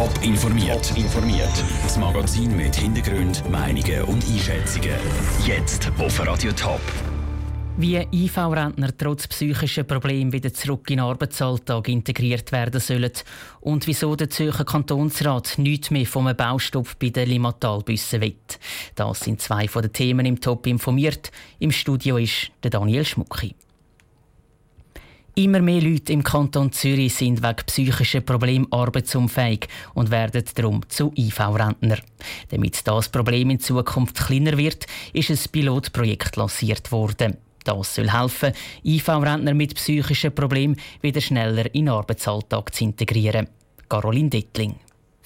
Top 0.00 0.24
informiert. 0.24 0.96
informiert. 0.96 1.62
Das 1.82 1.98
Magazin 1.98 2.56
mit 2.56 2.74
Hintergrund, 2.74 3.44
Meinungen 3.50 4.02
und 4.04 4.24
Einschätzungen. 4.24 4.94
Jetzt 5.44 5.92
auf 5.98 6.26
Radio 6.26 6.52
Top. 6.52 6.80
Wie 7.76 7.96
IV-Rentner 8.10 8.96
trotz 8.96 9.26
psychischer 9.26 9.82
Probleme 9.82 10.32
wieder 10.32 10.54
zurück 10.54 10.88
in 10.88 10.96
den 10.96 11.04
Arbeitsalltag 11.04 11.86
integriert 11.88 12.50
werden 12.50 12.80
sollen 12.80 13.12
und 13.60 13.86
wieso 13.86 14.16
der 14.16 14.30
Zürcher 14.30 14.64
Kantonsrat 14.64 15.58
nichts 15.58 15.90
mehr 15.90 16.06
vom 16.06 16.34
Baustopp 16.34 16.98
bei 16.98 17.10
den 17.10 17.28
Limmatalbüssen 17.28 18.22
will. 18.22 18.36
Das 18.94 19.20
sind 19.20 19.42
zwei 19.42 19.68
von 19.68 19.82
den 19.82 19.92
Themen 19.92 20.24
im 20.24 20.40
Top 20.40 20.66
informiert. 20.66 21.30
Im 21.58 21.72
Studio 21.72 22.16
ist 22.16 22.50
der 22.62 22.70
Daniel 22.70 23.04
Schmucki. 23.04 23.54
Immer 25.40 25.60
mehr 25.60 25.80
Leute 25.80 26.12
im 26.12 26.22
Kanton 26.22 26.70
Zürich 26.70 27.14
sind 27.14 27.42
wegen 27.42 27.64
psychischer 27.64 28.20
Probleme 28.20 28.66
arbeitsunfähig 28.70 29.68
und 29.94 30.10
werden 30.10 30.44
darum 30.54 30.86
zu 30.90 31.14
IV-Rentner. 31.16 31.96
Damit 32.50 32.86
das 32.86 33.08
Problem 33.08 33.48
in 33.48 33.58
Zukunft 33.58 34.16
kleiner 34.16 34.58
wird, 34.58 34.84
ist 35.14 35.30
ein 35.30 35.38
Pilotprojekt 35.50 36.36
lanciert 36.36 36.92
worden. 36.92 37.38
Das 37.64 37.94
soll 37.94 38.10
helfen, 38.10 38.52
IV-Rentner 38.84 39.54
mit 39.54 39.76
psychischen 39.76 40.34
Problemen 40.34 40.76
wieder 41.00 41.22
schneller 41.22 41.74
in 41.74 41.86
den 41.86 41.94
Arbeitsalltag 41.94 42.74
zu 42.74 42.84
integrieren. 42.84 43.48
Caroline 43.88 44.28
Dettling. 44.28 44.74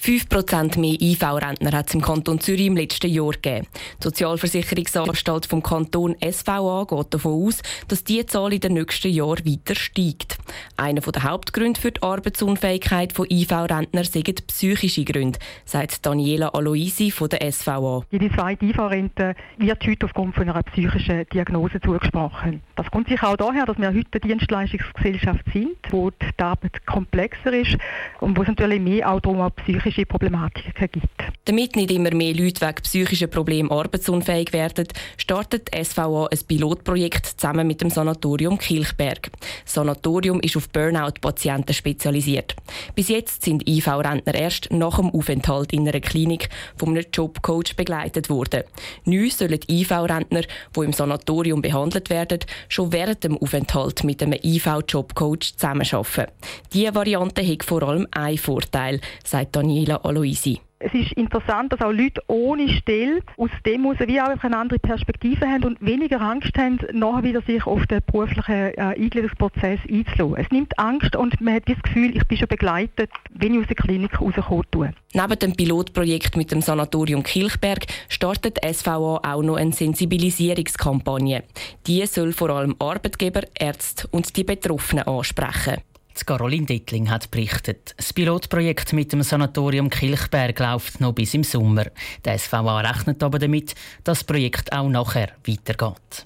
5% 0.05 0.79
mehr 0.79 1.01
IV-Rentner 1.01 1.71
hat 1.71 1.87
es 1.87 1.95
im 1.95 2.01
Kanton 2.01 2.39
Zürich 2.39 2.67
im 2.67 2.77
letzten 2.77 3.09
Jahr 3.09 3.31
gegeben. 3.31 3.65
Die 3.99 4.03
Sozialversicherungsanstalt 4.03 5.47
vom 5.47 5.63
Kanton 5.63 6.15
SVA 6.23 6.85
geht 6.87 7.11
davon 7.11 7.47
aus, 7.47 7.63
dass 7.87 8.03
diese 8.03 8.27
Zahl 8.27 8.53
in 8.53 8.59
den 8.59 8.73
nächsten 8.73 9.09
Jahren 9.09 9.43
weiter 9.43 9.73
steigt. 9.73 10.37
Einer 10.77 11.01
der 11.01 11.23
Hauptgründe 11.23 11.81
für 11.81 11.91
die 11.91 12.03
Arbeitsunfähigkeit 12.03 13.13
von 13.13 13.25
IV-Rentner 13.27 14.03
sind 14.03 14.45
psychische 14.45 15.05
Gründe, 15.05 15.39
sagt 15.65 16.05
Daniela 16.05 16.49
Aloisi 16.49 17.09
von 17.09 17.29
der 17.29 17.51
SVA. 17.51 18.03
Jede 18.11 18.31
zweite 18.31 18.63
IV-Rente 18.63 19.33
wird 19.57 19.87
heute 19.87 20.05
aufgrund 20.05 20.35
von 20.35 20.47
einer 20.47 20.61
psychischen 20.61 21.25
Diagnose 21.33 21.81
zugesprochen. 21.81 22.61
Das 22.75 22.91
kommt 22.91 23.07
sicher 23.07 23.29
auch 23.29 23.37
daher, 23.37 23.65
dass 23.65 23.79
wir 23.79 23.87
heute 23.87 24.05
eine 24.11 24.21
Dienstleistungsgesellschaft 24.21 25.45
sind, 25.51 25.77
wo 25.89 26.11
die 26.11 26.43
Arbeit 26.43 26.85
komplexer 26.85 27.53
ist 27.53 27.75
und 28.19 28.37
wo 28.37 28.43
es 28.43 28.47
natürlich 28.49 28.79
mehr 28.79 29.11
auch 29.11 29.19
darum 29.19 29.49
psychische 29.51 29.94
psychische 29.95 30.05
Problematiken 30.05 30.89
gibt. 30.91 31.07
Damit 31.45 31.75
nicht 31.75 31.91
immer 31.91 32.13
mehr 32.13 32.33
Leute 32.33 32.61
wegen 32.61 32.81
psychischer 32.81 33.27
Probleme 33.27 33.71
arbeitsunfähig 33.71 34.51
werden, 34.51 34.87
startet 35.17 35.69
die 35.73 35.83
SVA 35.83 36.27
ein 36.31 36.39
Pilotprojekt 36.47 37.25
zusammen 37.25 37.67
mit 37.67 37.81
dem 37.81 37.89
Sanatorium 37.89 38.57
Kilchberg. 38.57 39.31
Das 39.63 39.73
Sanatorium 39.73 40.39
ist 40.41 40.57
auf 40.57 40.69
Burnout-Patienten 40.69 41.73
spezialisiert. 41.73 42.55
Bis 42.95 43.09
jetzt 43.09 43.43
sind 43.43 43.67
IV-Rentner 43.67 44.35
erst 44.35 44.71
nach 44.71 44.97
dem 44.97 45.11
Aufenthalt 45.11 45.71
in 45.71 45.87
einer 45.87 45.99
Klinik 45.99 46.49
von 46.75 46.89
einem 46.89 47.05
Jobcoach 47.13 47.75
begleitet 47.77 48.29
worden. 48.29 48.63
Neu 49.05 49.29
sollen 49.29 49.59
IV-Rentner, 49.69 50.43
die 50.75 50.79
im 50.79 50.93
Sanatorium 50.93 51.61
behandelt 51.61 52.09
werden, 52.09 52.39
schon 52.67 52.91
während 52.91 53.23
dem 53.23 53.37
Aufenthalt 53.37 54.03
mit 54.03 54.21
einem 54.21 54.39
IV-Jobcoach 54.43 55.55
zusammenarbeiten. 55.57 56.31
Diese 56.73 56.95
Variante 56.95 57.45
hat 57.45 57.63
vor 57.63 57.83
allem 57.83 58.07
einen 58.11 58.37
Vorteil, 58.37 58.99
sagt 59.23 59.55
Daniel 59.55 59.74
Daniela 59.75 59.97
Aloisi. 60.05 60.61
Es 60.79 60.93
ist 60.93 61.13
interessant, 61.13 61.73
dass 61.73 61.81
auch 61.81 61.91
Leute 61.91 62.21
ohne 62.27 62.69
Stelle 62.69 63.21
aus 63.37 63.49
dem 63.65 63.83
heraus 63.83 63.97
wie 64.07 64.21
auch 64.21 64.43
eine 64.43 64.57
andere 64.57 64.77
Perspektive 64.79 65.45
haben 65.47 65.63
und 65.63 65.81
weniger 65.81 66.21
Angst 66.21 66.51
haben, 66.57 66.79
nachher 66.93 67.23
wieder 67.23 67.41
sich 67.41 67.65
auf 67.65 67.85
den 67.87 68.01
beruflichen 68.05 68.53
äh, 68.53 68.73
Eingliederungsprozess 68.77 69.79
einzulassen. 69.89 70.35
Es 70.37 70.51
nimmt 70.51 70.77
Angst 70.77 71.15
und 71.15 71.39
man 71.41 71.55
hat 71.55 71.63
das 71.67 71.81
Gefühl, 71.81 72.15
ich 72.15 72.25
bin 72.27 72.37
schon 72.37 72.47
begleitet, 72.47 73.09
wenn 73.33 73.53
ich 73.53 73.61
aus 73.61 73.67
der 73.67 73.75
Klinik 73.75 74.21
rauskomme. 74.21 74.93
Neben 75.13 75.39
dem 75.39 75.55
Pilotprojekt 75.55 76.37
mit 76.37 76.51
dem 76.51 76.61
Sanatorium 76.61 77.23
Kilchberg 77.23 77.85
startet 78.07 78.59
SVA 78.63 79.21
auch 79.23 79.41
noch 79.41 79.55
eine 79.55 79.73
Sensibilisierungskampagne. 79.73 81.43
Die 81.87 82.05
soll 82.05 82.31
vor 82.31 82.49
allem 82.49 82.75
Arbeitgeber, 82.79 83.41
Ärzte 83.57 84.07
und 84.11 84.37
die 84.37 84.43
Betroffenen 84.43 85.05
ansprechen. 85.05 85.81
Caroline 86.23 86.65
Dittling 86.65 87.09
hat 87.09 87.31
berichtet. 87.31 87.93
Das 87.97 88.13
Pilotprojekt 88.13 88.93
mit 88.93 89.11
dem 89.11 89.23
Sanatorium 89.23 89.89
Kilchberg 89.89 90.59
läuft 90.59 91.01
noch 91.01 91.13
bis 91.13 91.33
im 91.33 91.43
Sommer. 91.43 91.87
Der 92.23 92.37
SVA 92.37 92.79
rechnet 92.81 93.23
aber 93.23 93.39
damit, 93.39 93.75
dass 94.03 94.19
das 94.19 94.23
Projekt 94.23 94.71
auch 94.71 94.87
nachher 94.87 95.31
weitergeht. 95.45 96.25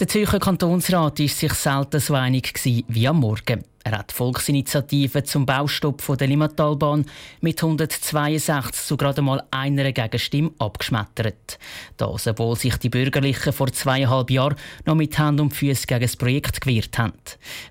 Der 0.00 0.06
Zürcher 0.06 0.38
Kantonsrat 0.38 1.18
war 1.18 1.28
sich 1.28 1.52
selten 1.54 1.98
so 1.98 2.14
einig 2.14 2.54
wie 2.62 3.08
am 3.08 3.18
Morgen. 3.18 3.64
Er 3.82 3.98
hat 3.98 4.12
Volksinitiative 4.12 5.24
zum 5.24 5.44
Baustopp 5.44 6.16
der 6.16 6.28
Limmatalbahn 6.28 7.04
mit 7.40 7.60
162 7.60 8.86
zu 8.86 8.96
gerade 8.96 9.22
mal 9.22 9.42
einer 9.50 9.90
Gegenstimme 9.90 10.52
abgeschmettert. 10.60 11.58
Das, 11.96 12.28
obwohl 12.28 12.54
sich 12.54 12.76
die 12.76 12.90
Bürgerlichen 12.90 13.52
vor 13.52 13.72
zweieinhalb 13.72 14.30
Jahren 14.30 14.54
noch 14.86 14.94
mit 14.94 15.18
Hand 15.18 15.40
und 15.40 15.52
Füßen 15.52 15.88
gegen 15.88 16.02
das 16.02 16.14
Projekt 16.14 16.60
gewehrt 16.60 16.96
haben. 16.96 17.14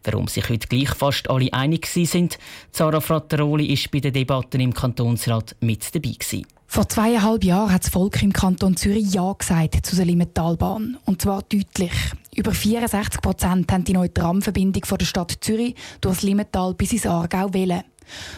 Warum 0.03 0.27
sich 0.27 0.49
heute 0.49 0.67
gleich 0.67 0.89
fast 0.89 1.29
alle 1.29 1.53
einig 1.53 1.87
sind, 1.87 2.37
Zara 2.73 2.99
Frattaroli 2.99 3.67
ist 3.67 3.89
bei 3.89 4.01
den 4.01 4.11
Debatten 4.11 4.59
im 4.59 4.73
Kantonsrat 4.73 5.55
mit 5.61 5.95
dabei 5.95 6.11
gewesen. 6.11 6.56
Vor 6.69 6.87
zweieinhalb 6.89 7.43
Jahren 7.45 7.71
hat 7.71 7.85
das 7.85 7.91
Volk 7.91 8.21
im 8.21 8.33
Kanton 8.33 8.75
Zürich 8.75 9.13
Ja 9.13 9.33
gesagt 9.33 9.85
zu 9.85 9.95
der 9.95 10.05
Limmentalbahn. 10.05 10.97
Und 11.05 11.21
zwar 11.21 11.41
deutlich. 11.43 11.93
Über 12.35 12.51
64 12.51 13.21
Prozent 13.21 13.71
haben 13.71 13.85
die 13.85 13.93
neue 13.93 14.13
Tramverbindung 14.13 14.85
von 14.85 14.97
der 14.97 15.05
Stadt 15.05 15.37
Zürich 15.41 15.75
durch 16.01 16.17
das 16.17 16.23
Limmental 16.23 16.73
bis 16.73 16.91
ins 16.91 17.05
Aargau 17.05 17.53
wählen. 17.53 17.83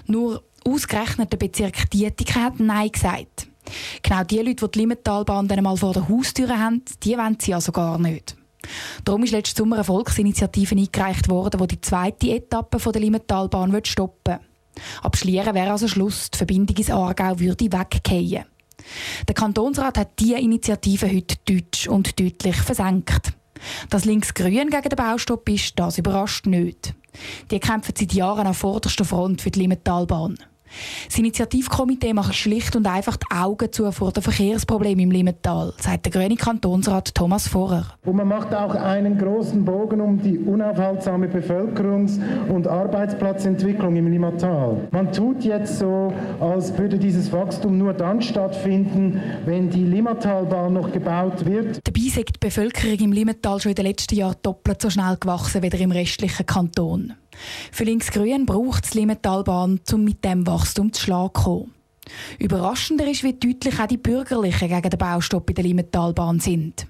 Nur 0.05 0.43
ausgerechnet 0.63 1.31
der 1.31 1.37
Bezirk 1.37 1.89
Dietiken 1.89 2.43
hat 2.43 2.59
Nein 2.59 2.91
gesagt. 2.91 3.47
Genau 4.03 4.23
die 4.23 4.37
Leute, 4.37 4.65
die 4.65 4.71
die 4.71 4.79
Limmentalbahn 4.79 5.47
dann 5.47 5.63
mal 5.63 5.75
vor 5.75 5.93
der 5.93 6.07
Haustür 6.07 6.49
haben, 6.57 6.83
die 7.03 7.17
wollen 7.17 7.37
sie 7.39 7.53
also 7.53 7.71
gar 7.71 7.97
nicht. 7.99 8.35
Darum 9.05 9.23
ist 9.23 9.31
letzten 9.31 9.57
Sommer 9.57 9.77
eine 9.77 9.83
Volksinitiative 9.83 10.75
eingereicht 10.75 11.29
worden, 11.29 11.59
die 11.61 11.67
die 11.67 11.81
zweite 11.81 12.29
Etappe 12.29 12.77
der 12.91 13.01
Limmentalbahn 13.01 13.79
stoppen 13.83 14.35
will. 14.35 14.48
Ab 15.01 15.17
Schlieren 15.17 15.55
wäre 15.55 15.71
also 15.71 15.87
Schluss, 15.87 16.29
die 16.31 16.37
Verbindung 16.37 16.77
ins 16.77 16.89
Aargau 16.89 17.39
würde 17.39 17.71
weggehen. 17.71 18.45
Der 19.27 19.35
Kantonsrat 19.35 19.97
hat 19.97 20.19
diese 20.19 20.37
Initiative 20.37 21.07
heute 21.07 21.35
deutsch 21.45 21.87
und 21.87 22.19
deutlich 22.19 22.55
versenkt. 22.55 23.33
Dass 23.89 24.05
links-grün 24.05 24.69
gegen 24.69 24.89
den 24.89 24.95
Baustopp 24.95 25.49
ist, 25.49 25.77
das 25.77 25.97
überrascht 25.97 26.45
nicht. 26.45 26.93
Die 27.51 27.59
kämpfen 27.59 27.93
seit 27.97 28.13
Jahren 28.13 28.47
an 28.47 28.53
vorderster 28.53 29.03
Front 29.03 29.41
für 29.41 29.51
die 29.51 29.59
Limmentalbahn. 29.59 30.37
Das 31.07 31.17
Initiativkomitee 31.17 32.13
macht 32.13 32.35
schlicht 32.35 32.75
und 32.75 32.87
einfach 32.87 33.17
die 33.17 33.25
Augen 33.35 33.71
zu 33.71 33.91
vor 33.91 34.11
den 34.11 34.23
Verkehrsproblemen 34.23 35.05
im 35.05 35.11
Limmental, 35.11 35.73
sagt 35.77 36.05
der 36.05 36.11
grüne 36.11 36.35
Kantonsrat 36.35 37.13
Thomas 37.15 37.47
Vorer. 37.47 37.85
Und 38.05 38.15
man 38.15 38.27
macht 38.27 38.53
auch 38.53 38.75
einen 38.75 39.17
großen 39.17 39.63
Bogen 39.65 40.01
um 40.01 40.21
die 40.21 40.37
unaufhaltsame 40.37 41.27
Bevölkerungs- 41.27 42.19
und 42.49 42.67
Arbeitsplatzentwicklung 42.67 43.95
im 43.95 44.07
Limmatal. 44.11 44.87
Man 44.91 45.11
tut 45.11 45.43
jetzt 45.43 45.79
so, 45.79 46.13
als 46.39 46.77
würde 46.77 46.97
dieses 46.97 47.31
Wachstum 47.31 47.77
nur 47.77 47.93
dann 47.93 48.21
stattfinden, 48.21 49.21
wenn 49.45 49.69
die 49.69 49.83
Limmatalbahn 49.83 50.73
noch 50.73 50.91
gebaut 50.91 51.45
wird. 51.45 51.79
Dabei 51.83 52.01
ist 52.01 52.17
die 52.17 52.39
Bevölkerung 52.39 52.99
im 52.99 53.11
Limmental 53.11 53.59
schon 53.59 53.71
in 53.71 53.75
den 53.75 53.85
letzten 53.85 54.15
Jahren 54.15 54.35
doppelt 54.41 54.81
so 54.81 54.89
schnell 54.89 55.17
gewachsen 55.19 55.61
wie 55.63 55.67
im 55.67 55.91
restlichen 55.91 56.45
Kanton. 56.45 57.13
Für 57.71 57.83
Linksgrün 57.83 58.45
braucht 58.45 58.85
es 58.85 58.91
die 58.91 58.99
Limmentalbahn, 58.99 59.79
um 59.91 60.03
mit 60.03 60.23
dem 60.23 60.45
Wachstum 60.45 60.93
zu 60.93 61.01
Schlag 61.01 61.35
zu 61.37 61.43
kommen. 61.43 61.73
Überraschender 62.39 63.09
ist, 63.09 63.23
wie 63.23 63.33
deutlich 63.33 63.79
auch 63.79 63.87
die 63.87 63.97
Bürgerlichen 63.97 64.67
gegen 64.67 64.89
den 64.89 64.97
Baustopp 64.97 65.49
in 65.49 65.55
der 65.55 65.63
Limmentalbahn 65.63 66.39
sind. 66.39 66.87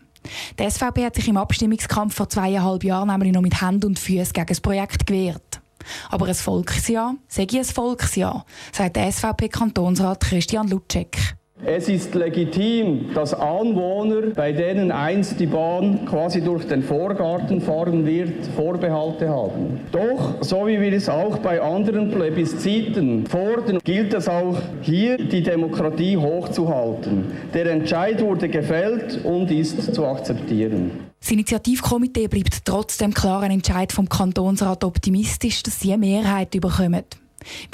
Die 0.57 0.69
SVP 0.69 1.05
hat 1.05 1.15
sich 1.15 1.27
im 1.27 1.37
Abstimmungskampf 1.37 2.15
vor 2.15 2.29
zweieinhalb 2.29 2.83
Jahren 2.83 3.09
nämlich 3.09 3.33
noch 3.33 3.41
mit 3.41 3.61
Hand 3.61 3.85
und 3.85 3.99
Füßen 3.99 4.33
gegen 4.33 4.47
das 4.47 4.61
Projekt 4.61 5.05
gewehrt. 5.05 5.61
Aber 6.09 6.27
ein 6.27 6.35
Volksjahr, 6.35 7.16
sage 7.27 7.47
ich 7.51 7.59
ein 7.59 7.66
Volksjahr, 7.66 8.45
sagt 8.71 8.95
der 8.95 9.11
SVP-Kantonsrat 9.11 10.19
Christian 10.22 10.67
Lutschek. 10.67 11.35
Es 11.66 11.90
ist 11.90 12.16
legitim, 12.16 13.14
dass 13.14 13.34
Anwohner, 13.34 14.28
bei 14.34 14.53
denen 14.53 14.94
einst 14.94 15.41
die 15.41 15.46
Bahn 15.46 16.06
quasi 16.06 16.40
durch 16.40 16.66
den 16.66 16.82
Vorgarten 16.82 17.59
fahren 17.59 18.06
wird, 18.06 18.47
Vorbehalte 18.56 19.28
haben. 19.28 19.82
Doch, 19.91 20.41
so 20.41 20.66
wie 20.67 20.79
wir 20.79 20.94
es 20.94 21.09
auch 21.09 21.38
bei 21.40 21.61
anderen 21.61 22.11
Plebisziten 22.11 23.28
fordern, 23.28 23.79
gilt 23.84 24.14
es 24.14 24.29
auch 24.29 24.56
hier, 24.82 25.17
die 25.17 25.44
Demokratie 25.44 26.16
hochzuhalten. 26.16 27.26
Der 27.53 27.66
Entscheid 27.66 28.22
wurde 28.22 28.47
gefällt 28.47 29.26
und 29.26 29.52
ist 29.52 29.94
zu 29.94 30.05
akzeptieren. 30.05 30.91
Das 31.20 31.29
Initiativkomitee 31.29 32.29
bleibt 32.29 32.64
trotz 32.64 32.97
dem 33.00 33.14
klaren 33.14 33.52
Entscheid 33.52 33.91
vom 33.91 34.08
Kantonsrat 34.08 34.85
optimistisch, 34.85 35.62
dass 35.64 35.82
sie 35.82 35.91
eine 35.91 36.05
Mehrheit 36.05 36.55
überkommen. 36.55 37.03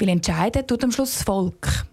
Weil 0.00 0.08
entscheiden 0.08 0.66
tut 0.66 0.82
am 0.82 0.90
Schluss 0.90 1.14
das 1.14 1.22
Volk. 1.22 1.86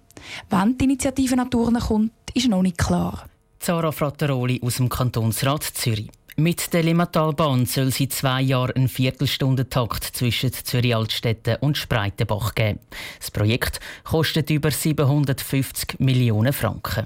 Wann 0.49 0.77
die 0.77 0.85
Initiative 0.85 1.35
Natur 1.35 1.71
kommt, 1.73 2.11
ist 2.33 2.47
noch 2.47 2.61
nicht 2.61 2.77
klar. 2.77 3.25
Zara 3.59 3.91
Frattaroli 3.91 4.59
aus 4.63 4.77
dem 4.77 4.89
Kantonsrat 4.89 5.63
Zürich. 5.63 6.09
Mit 6.35 6.73
der 6.73 6.81
Limmatalbahn 6.81 7.67
soll 7.67 7.89
es 7.89 7.99
in 7.99 8.09
zwei 8.09 8.41
Jahren 8.41 8.75
einen 8.75 8.89
Viertelstundentakt 8.89 10.03
zwischen 10.03 10.51
Zürich 10.51 10.95
Altstädte 10.95 11.59
und 11.59 11.77
Spreitenbach 11.77 12.55
geben. 12.55 12.79
Das 13.19 13.29
Projekt 13.29 13.79
kostet 14.03 14.49
über 14.49 14.71
750 14.71 15.99
Millionen 15.99 16.51
Franken. 16.51 17.05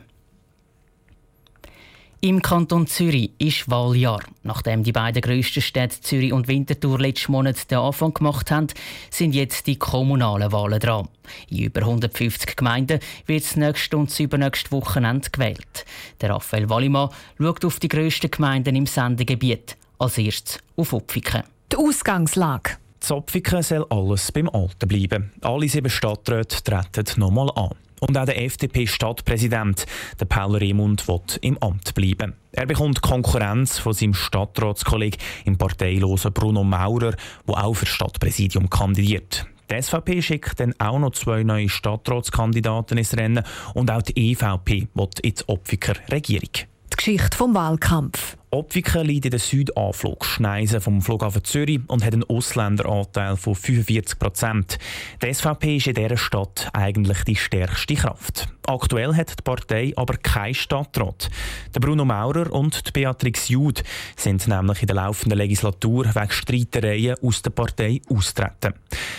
Im 2.20 2.42
Kanton 2.42 2.88
Zürich 2.88 3.30
ist 3.38 3.70
Wahljahr. 3.70 4.22
Nachdem 4.42 4.82
die 4.84 4.92
beiden 4.92 5.22
grössten 5.22 5.62
Städte 5.62 6.02
Zürich 6.02 6.34
und 6.34 6.48
Winterthur 6.48 7.00
letzten 7.00 7.32
Monat 7.32 7.70
den 7.70 7.78
Anfang 7.78 8.12
gemacht 8.12 8.50
haben, 8.50 8.68
sind 9.12 9.36
jetzt 9.36 9.68
die 9.68 9.78
kommunalen 9.78 10.52
Wahlen 10.52 10.80
dran. 10.80 11.10
In 11.50 11.66
über 11.66 11.82
150 11.82 12.56
Gemeinden 12.56 13.00
wird 13.28 13.44
das 13.44 13.56
nächste 13.56 13.98
und 13.98 14.10
das 14.10 14.20
übernächste 14.20 14.72
Wochenende 14.72 15.30
gewählt. 15.30 15.86
Der 16.20 16.32
Raphael 16.32 16.68
Wallimann 16.70 17.10
schaut 17.38 17.64
auf 17.64 17.80
die 17.80 17.88
grössten 17.88 18.32
Gemeinden 18.32 18.76
im 18.76 18.88
Sendegebiet. 18.88 19.78
Als 20.00 20.18
erstes 20.18 20.58
auf 20.76 20.94
Opfiken. 20.94 21.44
Die 21.72 21.78
Ausgangslage. 21.78 22.78
Zopfiken 23.00 23.62
soll 23.62 23.86
alles 23.92 24.32
beim 24.32 24.50
Alten 24.50 24.88
bleiben. 24.88 25.32
Alle 25.42 25.70
sieben 25.70 25.92
Stadträte 25.92 26.64
treten 26.64 27.20
nochmal 27.20 27.52
an. 27.56 27.76
Und 28.00 28.18
auch 28.18 28.26
der 28.26 28.42
FDP-Stadtpräsident, 28.44 29.86
der 30.20 30.26
Paul 30.26 30.56
Remund, 30.56 31.08
will 31.08 31.22
im 31.42 31.58
Amt 31.60 31.96
bleiben. 31.96 32.36
Er 32.52 32.66
bekommt 32.66 33.02
Konkurrenz 33.02 33.80
von 33.80 33.94
seinem 33.94 34.14
Stadtratskollegen 34.14 35.20
im 35.46 35.58
parteilosen 35.58 36.34
Bruno 36.34 36.64
Maurer, 36.64 37.16
der 37.48 37.64
auch 37.64 37.74
für 37.74 37.86
Stadtpräsidium 37.86 38.70
kandidiert. 38.70 39.48
Die 39.70 39.82
SVP 39.82 40.22
schickt 40.22 40.60
dann 40.60 40.74
auch 40.80 40.98
noch 41.00 41.12
zwei 41.12 41.44
neue 41.44 41.70
Stadtratskandidaten 41.70 42.98
ins 42.98 43.18
Rennen 43.18 43.44
und 43.74 43.92
auch 43.92 44.02
die 44.02 44.32
EVP 44.32 44.88
will 44.94 45.10
in 45.24 45.34
die 45.34 45.48
Opfiker 45.48 45.94
Regierung. 46.12 46.50
Die 46.54 46.96
Geschichte 46.96 47.36
vom 47.36 47.54
Wahlkampf. 47.54 48.27
Opfiken 48.50 49.06
liegt 49.06 49.26
in 49.26 49.32
der 49.32 49.42
Südanflugschneise 49.42 50.80
vom 50.80 51.02
Flughafen 51.02 51.44
Zürich 51.44 51.82
und 51.88 52.06
hat 52.06 52.14
einen 52.14 52.24
Ausländeranteil 52.24 53.36
von 53.36 53.56
45 53.56 54.18
Prozent. 54.18 54.80
Die 55.22 55.34
SVP 55.34 55.76
ist 55.76 55.88
in 55.88 55.96
dieser 55.96 56.16
Stadt 56.16 56.70
eigentlich 56.72 57.26
die 57.26 57.36
stärkste 57.36 57.96
Kraft. 57.96 58.48
Aktuell 58.66 59.16
hat 59.16 59.38
die 59.38 59.44
Partei 59.44 59.94
aber 59.98 60.16
keinen 60.16 60.54
Stadtrat. 60.54 61.30
Der 61.76 61.82
Bruno 61.82 62.06
Maurer 62.06 62.52
und 62.52 62.88
die 62.88 62.92
Beatrix 62.92 63.50
Jud 63.50 63.84
sind 64.16 64.48
nämlich 64.48 64.82
in 64.82 64.88
der 64.88 64.96
laufenden 64.96 65.38
Legislatur 65.38 66.06
wegen 66.06 66.32
Streitereien 66.32 67.16
aus 67.22 67.42
der 67.42 67.52
Partei 67.52 68.02
austreten. 68.10 68.74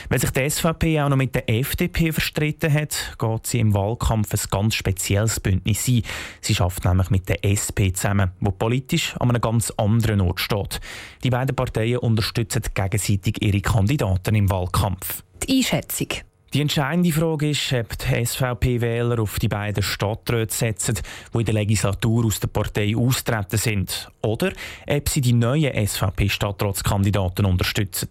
Weil 0.09 0.21
sich 0.21 0.31
die 0.31 0.49
SVP 0.49 1.01
auch 1.01 1.09
noch 1.09 1.17
mit 1.17 1.35
der 1.35 1.49
FDP 1.51 2.13
verstritten 2.13 2.73
hat, 2.73 3.17
geht 3.19 3.47
sie 3.47 3.61
im 3.61 3.75
Wahlkampf 3.75 4.33
ein 4.33 4.51
ganz 4.51 4.75
spezielles 4.75 5.41
Bündnis 5.41 5.87
ein. 5.89 6.03
Sie 6.41 6.55
schafft 6.55 6.85
nämlich 6.85 7.11
mit 7.11 7.29
der 7.29 7.45
SP 7.45 7.93
zusammen, 7.93 8.33
wo 8.41 8.51
politisch 8.51 9.15
an 9.29 9.37
einem 9.37 9.41
ganz 9.41 9.71
anderen 9.77 10.21
Ort 10.21 10.41
steht. 10.41 10.81
Die 11.25 11.31
beiden 11.31 11.55
Parteien 11.55 11.99
unterstützen 11.99 12.63
gegenseitig 12.75 13.43
ihre 13.43 13.61
Kandidaten 13.61 14.35
im 14.35 14.51
Wahlkampf. 14.51 15.23
Die 15.47 15.59
Einschätzung. 15.59 16.09
Die 16.55 16.63
entscheidende 16.63 17.13
Frage 17.13 17.51
ist, 17.51 17.75
ob 17.75 17.99
die 17.99 18.25
SVP-Wähler 18.25 19.21
auf 19.21 19.39
die 19.39 19.49
beiden 19.49 19.83
Stadträte 19.83 20.55
setzen, 20.55 20.99
die 21.35 21.39
in 21.41 21.45
der 21.45 21.53
Legislatur 21.53 22.25
aus 22.25 22.41
der 22.41 22.49
Partei 22.49 22.97
austreten 22.97 23.59
sind, 23.59 24.09
oder 24.23 24.53
ob 24.89 25.09
sie 25.11 25.21
die 25.21 25.35
neuen 25.35 25.87
SVP-Stadtratskandidaten 25.87 27.45
unterstützen. 27.45 28.09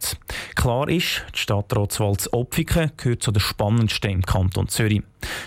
Klar 0.53 0.87
ist, 0.87 1.23
die 1.33 1.39
Stadtratswahl 1.39 2.17
zu 2.17 2.31
Opfiken 2.31 2.91
gehört 2.95 3.23
zu 3.23 3.31
den 3.31 3.39
spannendsten 3.39 4.11
im 4.11 4.21
Kanton 4.21 4.67
Zürich. 4.67 5.01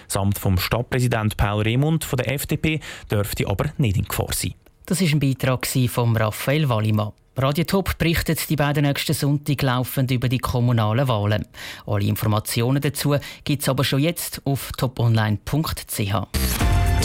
Das 0.08 0.17
Amt 0.17 0.40
vom 0.40 0.58
Stadtpräsident 0.58 1.37
Paul 1.37 1.62
Remund 1.62 2.05
von 2.05 2.17
der 2.17 2.32
FDP 2.32 2.81
dürfte 3.08 3.46
aber 3.46 3.67
nicht 3.78 3.99
in 3.99 4.05
Gefahr 4.05 4.32
sein. 4.32 4.55
Das 4.91 5.01
war 5.01 5.07
ein 5.07 5.21
Beitrag 5.21 5.69
von 5.69 6.17
Raphael 6.17 6.69
Wallimann. 6.69 7.13
Radio 7.37 7.63
Top 7.63 7.97
berichtet 7.97 8.51
die 8.51 8.57
beiden 8.57 8.85
nächsten 8.85 9.15
Sonntag 9.15 9.63
laufend 9.63 10.11
über 10.11 10.29
die 10.29 10.41
kommunalen 10.41 11.07
Wahlen. 11.07 11.47
Alle 11.87 12.07
Informationen 12.07 12.83
dazu 12.83 13.15
gibt 13.45 13.63
es 13.63 13.69
aber 13.69 13.85
schon 13.85 14.01
jetzt 14.01 14.43
auf 14.45 14.73
toponline.ch. 14.73 16.13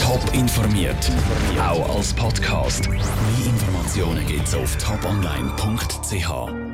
Top 0.00 0.20
informiert, 0.32 1.12
auch 1.60 1.96
als 1.96 2.12
Podcast. 2.12 2.88
Mehr 2.88 2.98
Informationen 3.46 4.26
gibt 4.26 4.48
es 4.48 4.56
auf 4.56 4.76
toponline.ch. 4.78 6.65